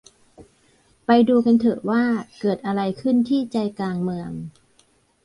[1.05, 2.03] ไปดูกันเถอะว่า
[2.39, 4.31] เกิดอะไรขึ้นที่ใจกลางเมือง